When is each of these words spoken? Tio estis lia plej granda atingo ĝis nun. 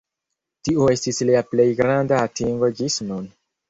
Tio 0.67 0.87
estis 0.93 1.23
lia 1.33 1.45
plej 1.53 1.69
granda 1.85 2.21
atingo 2.27 2.75
ĝis 2.83 3.03
nun. 3.11 3.35